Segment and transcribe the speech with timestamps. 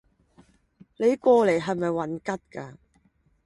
[0.97, 2.71] 你过嚟系唔系混吉